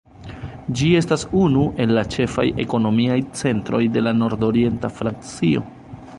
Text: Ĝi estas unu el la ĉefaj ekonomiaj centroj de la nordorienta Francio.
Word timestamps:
Ĝi 0.77 0.87
estas 1.01 1.25
unu 1.41 1.65
el 1.85 1.93
la 1.97 2.05
ĉefaj 2.15 2.47
ekonomiaj 2.65 3.19
centroj 3.43 3.83
de 3.99 4.07
la 4.09 4.17
nordorienta 4.25 4.95
Francio. 5.01 5.69